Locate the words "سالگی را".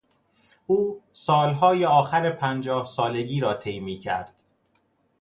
2.85-3.53